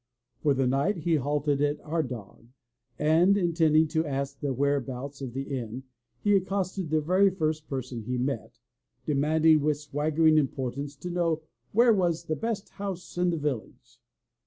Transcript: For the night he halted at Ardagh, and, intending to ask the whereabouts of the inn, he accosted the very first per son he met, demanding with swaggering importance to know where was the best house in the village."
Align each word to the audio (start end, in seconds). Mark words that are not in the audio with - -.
For 0.41 0.55
the 0.55 0.65
night 0.65 0.97
he 0.97 1.17
halted 1.17 1.61
at 1.61 1.79
Ardagh, 1.83 2.47
and, 2.97 3.37
intending 3.37 3.87
to 3.89 4.03
ask 4.03 4.39
the 4.39 4.51
whereabouts 4.51 5.21
of 5.21 5.33
the 5.33 5.43
inn, 5.43 5.83
he 6.23 6.35
accosted 6.35 6.89
the 6.89 7.01
very 7.01 7.29
first 7.29 7.67
per 7.67 7.83
son 7.83 8.01
he 8.01 8.17
met, 8.17 8.57
demanding 9.05 9.61
with 9.61 9.77
swaggering 9.77 10.39
importance 10.39 10.95
to 10.95 11.11
know 11.11 11.43
where 11.71 11.93
was 11.93 12.23
the 12.25 12.35
best 12.35 12.69
house 12.69 13.15
in 13.15 13.29
the 13.29 13.37
village." 13.37 13.99